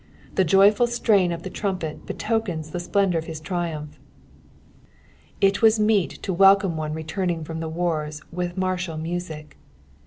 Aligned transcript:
The 0.33 0.43
joyful 0.43 0.87
strain 0.87 1.31
of 1.31 1.43
the 1.43 1.51
trumpet 1.51 2.07
betokens 2.07 2.71
the 2.71 2.79
splendour 2.79 3.19
of 3.19 3.25
hia 3.27 3.35
triumph. 3.35 3.99
It 5.41 5.61
was 5.61 5.79
meet 5.79 6.09
to 6.23 6.33
welcome 6.33 6.75
one 6.75 6.95
returning 6.95 7.43
from 7.43 7.59
the 7.59 7.69
wars 7.69 8.23
with 8.31 8.57
martial 8.57 8.97
music. 8.97 9.57